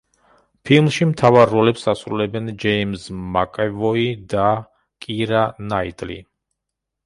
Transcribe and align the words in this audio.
ფილმში 0.69 1.05
მთავარ 1.09 1.51
როლებს 1.57 1.85
ასრულებენ 1.93 2.49
ჯეიმზ 2.65 3.05
მაკევოი 3.37 4.09
და 4.35 4.49
კირა 5.07 5.47
ნაიტლი. 5.71 6.23